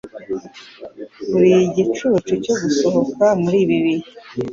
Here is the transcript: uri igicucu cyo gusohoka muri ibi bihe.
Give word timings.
uri 1.35 1.51
igicucu 1.67 2.31
cyo 2.43 2.53
gusohoka 2.61 3.25
muri 3.41 3.57
ibi 3.63 3.77
bihe. 3.85 4.05